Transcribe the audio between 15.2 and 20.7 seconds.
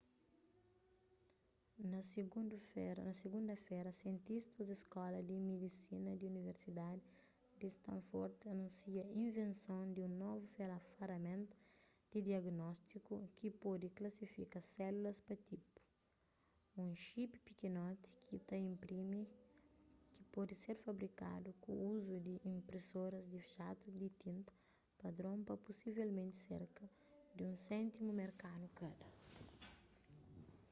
pa tipu un xiipi pikinoti ki ta inprimi ki pode